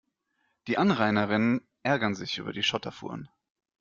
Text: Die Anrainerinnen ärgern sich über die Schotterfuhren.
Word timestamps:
Die 0.65 0.79
Anrainerinnen 0.79 1.61
ärgern 1.83 2.15
sich 2.15 2.39
über 2.39 2.53
die 2.53 2.63
Schotterfuhren. 2.63 3.29